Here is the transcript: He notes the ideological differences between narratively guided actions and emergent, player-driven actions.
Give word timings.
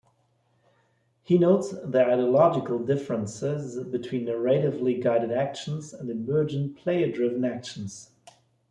He 1.21 1.37
notes 1.37 1.75
the 1.85 2.01
ideological 2.03 2.79
differences 2.79 3.79
between 3.91 4.25
narratively 4.25 4.99
guided 4.99 5.31
actions 5.31 5.93
and 5.93 6.09
emergent, 6.09 6.75
player-driven 6.75 7.45
actions. 7.45 8.09